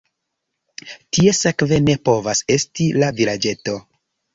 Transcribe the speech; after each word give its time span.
Tie 1.17 1.35
sekve 1.41 1.79
ne 1.85 1.97
povas 2.11 2.45
esti 2.59 2.93
la 3.01 3.15
vilaĝeto. 3.23 3.83